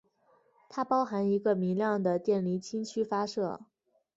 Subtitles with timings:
[0.67, 3.61] 它包含一个明亮的电离氢区发射。